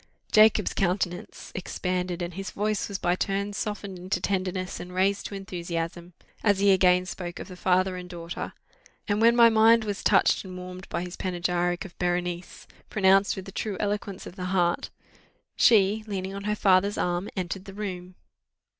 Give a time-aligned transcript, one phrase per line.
[0.31, 5.35] Jacob's countenance expanded, and his voice was by turns softened into tenderness, and raised to
[5.35, 8.53] enthusiasm, as he again spoke of the father and daughter:
[9.07, 13.45] and when my mind was touched and warmed by his panegyric of Berenice pronounced with
[13.45, 14.89] the true eloquence of the heart
[15.55, 18.15] she, leaning on her father's arm, entered the room.